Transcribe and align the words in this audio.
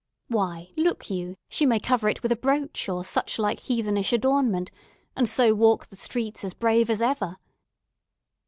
Why, 0.29 0.71
look 0.75 1.11
you, 1.11 1.37
she 1.47 1.63
may 1.67 1.79
cover 1.79 2.09
it 2.09 2.23
with 2.23 2.31
a 2.31 2.35
brooch, 2.35 2.89
or 2.89 3.03
such 3.05 3.37
like 3.37 3.59
heathenish 3.59 4.11
adornment, 4.11 4.71
and 5.15 5.29
so 5.29 5.53
walk 5.53 5.85
the 5.89 5.95
streets 5.95 6.43
as 6.43 6.55
brave 6.55 6.89
as 6.89 7.01
ever!" 7.03 7.37